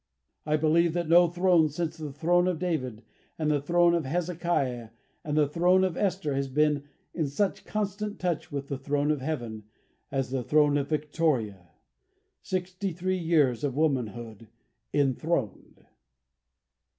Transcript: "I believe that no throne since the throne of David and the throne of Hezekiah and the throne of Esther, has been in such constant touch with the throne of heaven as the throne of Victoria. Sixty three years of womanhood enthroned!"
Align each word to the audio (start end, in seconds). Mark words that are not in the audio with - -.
"I 0.47 0.57
believe 0.57 0.93
that 0.93 1.07
no 1.07 1.27
throne 1.27 1.69
since 1.69 1.95
the 1.97 2.11
throne 2.11 2.47
of 2.47 2.57
David 2.57 3.03
and 3.37 3.51
the 3.51 3.61
throne 3.61 3.93
of 3.93 4.03
Hezekiah 4.05 4.89
and 5.23 5.37
the 5.37 5.47
throne 5.47 5.83
of 5.83 5.95
Esther, 5.95 6.33
has 6.33 6.47
been 6.47 6.85
in 7.13 7.27
such 7.27 7.65
constant 7.65 8.17
touch 8.17 8.51
with 8.51 8.67
the 8.67 8.79
throne 8.79 9.11
of 9.11 9.21
heaven 9.21 9.65
as 10.11 10.31
the 10.31 10.41
throne 10.41 10.75
of 10.79 10.89
Victoria. 10.89 11.69
Sixty 12.41 12.91
three 12.93 13.19
years 13.19 13.63
of 13.63 13.75
womanhood 13.75 14.47
enthroned!" 14.91 15.85